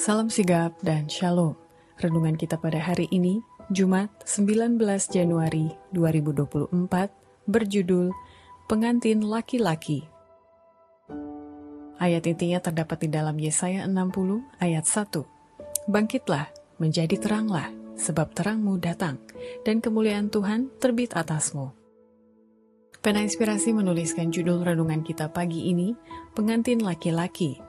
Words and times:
Salam 0.00 0.32
sigap 0.32 0.80
dan 0.80 1.12
shalom. 1.12 1.52
Renungan 2.00 2.32
kita 2.32 2.56
pada 2.56 2.80
hari 2.80 3.04
ini, 3.12 3.44
Jumat 3.68 4.08
19 4.24 4.80
Januari 5.12 5.76
2024, 5.92 6.72
berjudul 7.44 8.08
Pengantin 8.64 9.20
Laki-Laki. 9.20 10.08
Ayat 12.00 12.24
intinya 12.24 12.64
terdapat 12.64 13.04
di 13.04 13.08
dalam 13.12 13.36
Yesaya 13.36 13.84
60 13.84 14.40
ayat 14.56 14.88
1. 14.88 15.20
Bangkitlah, 15.84 16.48
menjadi 16.80 17.20
teranglah, 17.20 17.68
sebab 18.00 18.32
terangmu 18.32 18.80
datang, 18.80 19.20
dan 19.68 19.84
kemuliaan 19.84 20.32
Tuhan 20.32 20.72
terbit 20.80 21.12
atasmu. 21.12 21.76
Pena 23.04 23.20
Inspirasi 23.20 23.76
menuliskan 23.76 24.32
judul 24.32 24.64
renungan 24.64 25.04
kita 25.04 25.28
pagi 25.28 25.68
ini, 25.68 25.92
Pengantin 26.32 26.80
Laki-Laki, 26.80 27.68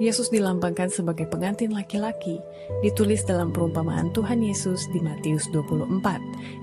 Yesus 0.00 0.32
dilambangkan 0.32 0.88
sebagai 0.88 1.28
pengantin 1.28 1.76
laki-laki, 1.76 2.40
ditulis 2.80 3.20
dalam 3.28 3.52
perumpamaan 3.52 4.08
Tuhan 4.16 4.40
Yesus 4.40 4.88
di 4.88 4.96
Matius 4.96 5.44
24, 5.52 5.92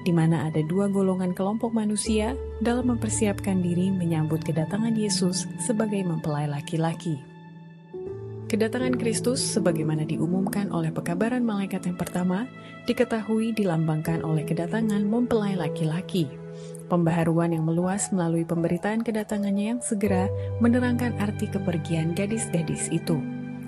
di 0.01 0.09
mana 0.09 0.49
ada 0.49 0.57
dua 0.65 0.89
golongan 0.89 1.37
kelompok 1.37 1.69
manusia 1.69 2.33
dalam 2.65 2.89
mempersiapkan 2.89 3.61
diri 3.61 3.93
menyambut 3.93 4.41
kedatangan 4.41 4.97
Yesus 4.97 5.45
sebagai 5.61 6.01
mempelai 6.01 6.49
laki-laki. 6.49 7.21
Kedatangan 8.49 8.97
Kristus 8.97 9.37
sebagaimana 9.37 10.01
diumumkan 10.01 10.73
oleh 10.73 10.89
pekabaran 10.89 11.45
malaikat 11.45 11.85
yang 11.85 11.99
pertama, 11.99 12.49
diketahui 12.89 13.53
dilambangkan 13.53 14.25
oleh 14.25 14.49
kedatangan 14.49 15.05
mempelai 15.05 15.53
laki-laki. 15.53 16.46
Pembaharuan 16.87 17.51
yang 17.51 17.67
meluas 17.67 18.07
melalui 18.15 18.47
pemberitaan 18.47 19.03
kedatangannya 19.03 19.75
yang 19.75 19.81
segera 19.83 20.31
menerangkan 20.63 21.19
arti 21.19 21.51
kepergian 21.51 22.15
gadis-gadis 22.15 22.87
itu. 22.95 23.19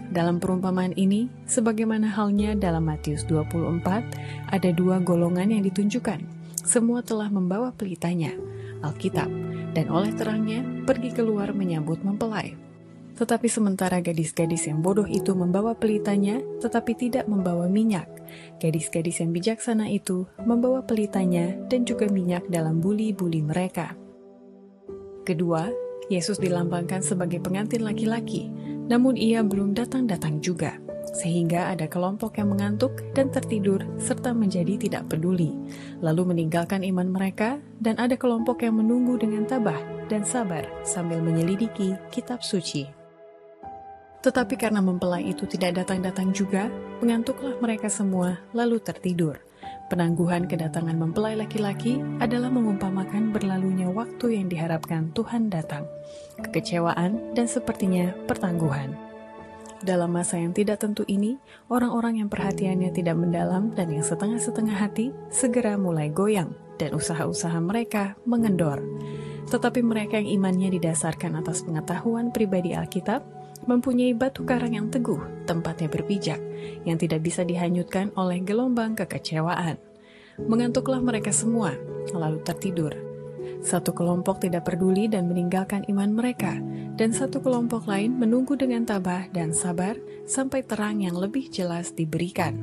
Dalam 0.09 0.39
perumpamaan 0.39 0.95
ini, 0.95 1.27
sebagaimana 1.43 2.07
halnya 2.07 2.55
dalam 2.55 2.87
Matius 2.87 3.27
24, 3.27 3.85
ada 4.49 4.69
dua 4.71 5.03
golongan 5.03 5.51
yang 5.51 5.67
ditunjukkan. 5.67 6.23
Semua 6.63 7.03
telah 7.03 7.27
membawa 7.27 7.75
pelitanya, 7.75 8.33
Alkitab, 8.81 9.29
dan 9.75 9.85
oleh 9.91 10.15
terangnya 10.15 10.63
pergi 10.87 11.11
keluar 11.13 11.51
menyambut 11.51 12.01
mempelai. 12.01 12.68
Tetapi 13.19 13.51
sementara 13.51 13.99
gadis-gadis 13.99 14.71
yang 14.71 14.79
bodoh 14.79 15.03
itu 15.03 15.35
membawa 15.35 15.75
pelitanya, 15.75 16.39
tetapi 16.63 16.95
tidak 16.95 17.27
membawa 17.27 17.67
minyak. 17.67 18.07
Gadis-gadis 18.63 19.19
yang 19.19 19.35
bijaksana 19.35 19.91
itu 19.91 20.23
membawa 20.47 20.79
pelitanya 20.87 21.59
dan 21.67 21.83
juga 21.83 22.07
minyak 22.07 22.47
dalam 22.47 22.79
buli-buli 22.79 23.43
mereka. 23.43 23.99
Kedua, 25.27 25.67
Yesus 26.07 26.39
dilambangkan 26.39 27.03
sebagai 27.03 27.43
pengantin 27.43 27.83
laki-laki, 27.83 28.47
namun 28.87 29.19
ia 29.19 29.43
belum 29.43 29.75
datang-datang 29.75 30.39
juga, 30.39 30.79
sehingga 31.13 31.69
ada 31.69 31.85
kelompok 31.85 32.39
yang 32.39 32.55
mengantuk 32.55 33.03
dan 33.13 33.29
tertidur 33.29 33.83
serta 34.01 34.31
menjadi 34.33 34.79
tidak 34.79 35.11
peduli, 35.11 35.53
lalu 36.01 36.33
meninggalkan 36.33 36.81
iman 36.87 37.11
mereka, 37.11 37.59
dan 37.83 37.99
ada 38.01 38.15
kelompok 38.15 38.63
yang 38.63 38.79
menunggu 38.79 39.21
dengan 39.21 39.43
tabah 39.45 39.77
dan 40.09 40.25
sabar 40.25 40.65
sambil 40.81 41.21
menyelidiki 41.21 41.93
kitab 42.09 42.41
suci. 42.41 42.98
Tetapi 44.19 44.59
karena 44.59 44.83
mempelai 44.83 45.31
itu 45.31 45.47
tidak 45.47 45.79
datang-datang 45.79 46.35
juga, 46.35 46.67
mengantuklah 46.99 47.55
mereka 47.63 47.87
semua 47.87 48.43
lalu 48.51 48.83
tertidur. 48.83 49.39
Penangguhan 49.89 50.45
kedatangan 50.45 50.93
mempelai 50.93 51.33
laki-laki 51.33 51.97
adalah 52.21 52.53
mengumpamakan 52.53 53.33
berlalunya 53.33 53.89
waktu 53.89 54.37
yang 54.37 54.45
diharapkan 54.45 55.09
Tuhan 55.17 55.49
datang, 55.49 55.89
kekecewaan, 56.45 57.33
dan 57.33 57.49
sepertinya 57.49 58.13
pertangguhan. 58.29 58.93
Dalam 59.79 60.11
masa 60.11 60.35
yang 60.37 60.51
tidak 60.51 60.83
tentu 60.83 61.07
ini, 61.07 61.39
orang-orang 61.71 62.19
yang 62.19 62.29
perhatiannya 62.29 62.91
tidak 62.91 63.15
mendalam 63.15 63.71
dan 63.73 63.89
yang 63.89 64.03
setengah-setengah 64.03 64.75
hati 64.75 65.15
segera 65.31 65.79
mulai 65.79 66.11
goyang 66.11 66.51
dan 66.75 66.91
usaha-usaha 66.93 67.57
mereka 67.63 68.19
mengendor. 68.27 68.83
Tetapi 69.49 69.81
mereka 69.81 70.21
yang 70.21 70.43
imannya 70.43 70.69
didasarkan 70.77 71.39
atas 71.39 71.65
pengetahuan 71.65 72.29
pribadi 72.29 72.77
Alkitab 72.77 73.38
mempunyai 73.69 74.17
batu 74.17 74.41
karang 74.41 74.73
yang 74.73 74.89
teguh, 74.89 75.45
tempatnya 75.45 75.85
berpijak, 75.85 76.41
yang 76.89 76.97
tidak 76.97 77.21
bisa 77.21 77.45
dihanyutkan 77.45 78.09
oleh 78.17 78.41
gelombang 78.41 78.97
kekecewaan. 78.97 79.77
Mengantuklah 80.41 80.97
mereka 80.97 81.29
semua, 81.29 81.77
lalu 82.09 82.41
tertidur. 82.41 82.97
Satu 83.61 83.93
kelompok 83.93 84.41
tidak 84.41 84.65
peduli 84.65 85.05
dan 85.05 85.29
meninggalkan 85.29 85.85
iman 85.91 86.09
mereka, 86.09 86.57
dan 86.97 87.13
satu 87.13 87.43
kelompok 87.43 87.85
lain 87.85 88.17
menunggu 88.17 88.57
dengan 88.57 88.87
tabah 88.87 89.29
dan 89.29 89.53
sabar 89.53 89.99
sampai 90.25 90.65
terang 90.65 91.03
yang 91.05 91.13
lebih 91.13 91.51
jelas 91.51 91.93
diberikan. 91.93 92.57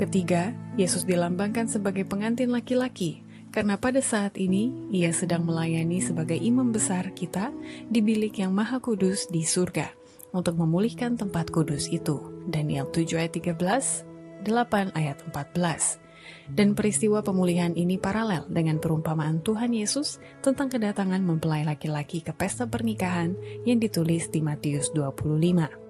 Ketiga, 0.00 0.54
Yesus 0.78 1.04
dilambangkan 1.04 1.66
sebagai 1.66 2.06
pengantin 2.06 2.54
laki-laki, 2.54 3.22
karena 3.58 3.74
pada 3.74 3.98
saat 3.98 4.38
ini 4.38 4.70
ia 4.86 5.10
sedang 5.10 5.42
melayani 5.42 5.98
sebagai 5.98 6.38
imam 6.38 6.70
besar 6.70 7.10
kita 7.10 7.50
di 7.90 7.98
bilik 7.98 8.38
yang 8.38 8.54
maha 8.54 8.78
kudus 8.78 9.26
di 9.26 9.42
surga 9.42 9.90
untuk 10.30 10.54
memulihkan 10.62 11.18
tempat 11.18 11.50
kudus 11.50 11.90
itu. 11.90 12.22
Daniel 12.46 12.86
7 12.86 13.18
ayat 13.18 13.34
13, 13.34 14.46
8 14.46 14.94
ayat 14.94 15.18
14. 15.34 16.54
Dan 16.54 16.78
peristiwa 16.78 17.18
pemulihan 17.18 17.74
ini 17.74 17.98
paralel 17.98 18.46
dengan 18.46 18.78
perumpamaan 18.78 19.42
Tuhan 19.42 19.74
Yesus 19.74 20.22
tentang 20.38 20.70
kedatangan 20.70 21.18
mempelai 21.18 21.66
laki-laki 21.66 22.22
ke 22.22 22.30
pesta 22.30 22.70
pernikahan 22.70 23.34
yang 23.66 23.82
ditulis 23.82 24.30
di 24.30 24.38
Matius 24.38 24.94
25. 24.94 25.87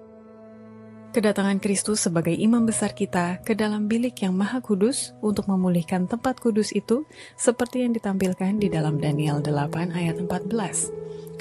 Kedatangan 1.09 1.57
Kristus 1.57 2.05
sebagai 2.05 2.37
imam 2.37 2.69
besar 2.69 2.93
kita 2.93 3.41
ke 3.41 3.57
dalam 3.57 3.89
bilik 3.89 4.21
yang 4.21 4.37
maha 4.37 4.61
kudus 4.61 5.17
untuk 5.25 5.49
memulihkan 5.49 6.05
tempat 6.05 6.37
kudus 6.37 6.69
itu 6.69 7.09
seperti 7.33 7.81
yang 7.81 7.97
ditampilkan 7.97 8.61
di 8.61 8.69
dalam 8.69 9.01
Daniel 9.01 9.41
8 9.41 9.89
ayat 9.89 10.21
14. 10.21 10.29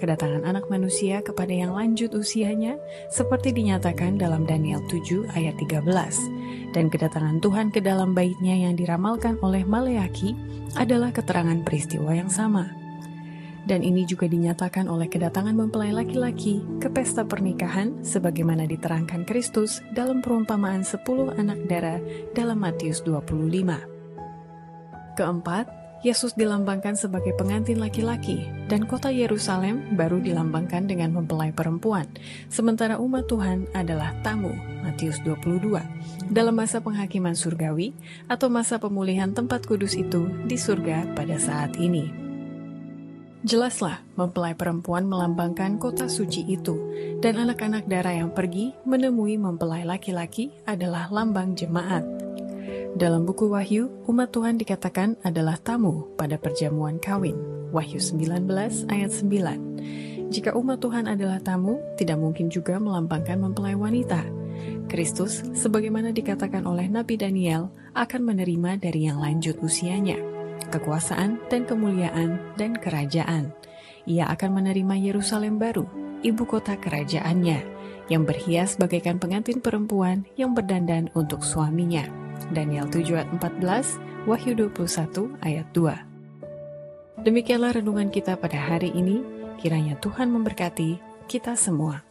Kedatangan 0.01 0.49
anak 0.49 0.73
manusia 0.73 1.21
kepada 1.21 1.53
yang 1.53 1.77
lanjut 1.77 2.17
usianya 2.17 2.81
seperti 3.13 3.53
dinyatakan 3.53 4.17
dalam 4.17 4.49
Daniel 4.49 4.81
7 4.89 5.37
ayat 5.37 5.61
13. 5.61 5.85
Dan 6.73 6.89
kedatangan 6.89 7.37
Tuhan 7.45 7.69
ke 7.69 7.85
dalam 7.85 8.17
baitnya 8.17 8.57
yang 8.57 8.73
diramalkan 8.73 9.37
oleh 9.45 9.69
Maleaki 9.69 10.33
adalah 10.81 11.13
keterangan 11.13 11.61
peristiwa 11.61 12.17
yang 12.17 12.33
sama 12.33 12.78
dan 13.67 13.83
ini 13.83 14.07
juga 14.07 14.31
dinyatakan 14.31 14.87
oleh 14.87 15.11
kedatangan 15.11 15.57
mempelai 15.57 15.91
laki-laki 15.91 16.63
ke 16.79 16.87
pesta 16.93 17.27
pernikahan 17.27 18.05
sebagaimana 18.05 18.69
diterangkan 18.69 19.27
Kristus 19.27 19.83
dalam 19.97 20.23
perumpamaan 20.23 20.87
10 20.87 21.41
anak 21.41 21.59
darah 21.67 21.99
dalam 22.37 22.63
Matius 22.63 23.03
25. 23.03 25.19
Keempat, 25.19 25.67
Yesus 25.99 26.31
dilambangkan 26.39 26.95
sebagai 26.95 27.35
pengantin 27.35 27.83
laki-laki 27.83 28.47
dan 28.71 28.87
kota 28.87 29.11
Yerusalem 29.11 29.99
baru 29.99 30.23
dilambangkan 30.23 30.87
dengan 30.87 31.11
mempelai 31.11 31.51
perempuan, 31.51 32.07
sementara 32.47 33.03
umat 33.03 33.27
Tuhan 33.27 33.67
adalah 33.75 34.15
tamu, 34.23 34.55
Matius 34.87 35.19
22, 35.27 35.83
dalam 36.31 36.55
masa 36.55 36.79
penghakiman 36.79 37.35
surgawi 37.35 37.99
atau 38.31 38.47
masa 38.47 38.79
pemulihan 38.79 39.35
tempat 39.35 39.67
kudus 39.67 39.99
itu 39.99 40.31
di 40.47 40.55
surga 40.55 41.19
pada 41.19 41.35
saat 41.35 41.75
ini. 41.83 42.28
Jelaslah, 43.47 44.03
mempelai 44.19 44.59
perempuan 44.59 45.07
melambangkan 45.07 45.79
kota 45.79 46.11
suci 46.11 46.43
itu, 46.43 46.75
dan 47.23 47.39
anak-anak 47.39 47.87
darah 47.87 48.19
yang 48.19 48.35
pergi 48.35 48.75
menemui 48.83 49.39
mempelai 49.39 49.87
laki-laki 49.87 50.51
adalah 50.67 51.07
lambang 51.07 51.55
jemaat. 51.55 52.03
Dalam 52.99 53.23
buku 53.23 53.47
Wahyu, 53.47 53.95
umat 54.11 54.35
Tuhan 54.35 54.59
dikatakan 54.59 55.23
adalah 55.23 55.55
tamu 55.55 56.11
pada 56.19 56.35
perjamuan 56.35 56.99
kawin. 56.99 57.39
Wahyu 57.71 58.03
19 58.03 58.43
ayat 58.91 59.11
9. 59.15 60.35
Jika 60.35 60.59
umat 60.59 60.83
Tuhan 60.83 61.07
adalah 61.07 61.39
tamu, 61.39 61.79
tidak 61.95 62.19
mungkin 62.19 62.51
juga 62.51 62.83
melambangkan 62.83 63.39
mempelai 63.39 63.79
wanita. 63.79 64.19
Kristus, 64.91 65.47
sebagaimana 65.55 66.11
dikatakan 66.11 66.67
oleh 66.67 66.91
Nabi 66.91 67.15
Daniel, 67.15 67.71
akan 67.95 68.35
menerima 68.35 68.83
dari 68.83 69.07
yang 69.07 69.23
lanjut 69.23 69.63
usianya 69.63 70.38
kekuasaan 70.69 71.39
dan 71.47 71.63
kemuliaan 71.65 72.39
dan 72.59 72.75
kerajaan. 72.75 73.55
Ia 74.09 74.33
akan 74.33 74.63
menerima 74.63 74.95
Yerusalem 74.99 75.61
baru, 75.61 75.85
ibu 76.25 76.43
kota 76.49 76.75
kerajaannya, 76.81 77.61
yang 78.09 78.25
berhias 78.25 78.81
bagaikan 78.81 79.21
pengantin 79.21 79.61
perempuan 79.61 80.25
yang 80.35 80.57
berdandan 80.57 81.13
untuk 81.13 81.45
suaminya. 81.45 82.09
Daniel 82.51 82.89
7 82.89 83.05
ayat 83.15 83.29
14, 83.37 84.01
Wahyu 84.25 84.57
21 84.57 85.37
ayat 85.45 85.67
2. 85.77 87.25
Demikianlah 87.29 87.77
renungan 87.77 88.09
kita 88.09 88.39
pada 88.41 88.57
hari 88.57 88.95
ini. 88.95 89.21
Kiranya 89.59 89.99
Tuhan 89.99 90.31
memberkati 90.31 91.03
kita 91.27 91.59
semua. 91.59 92.08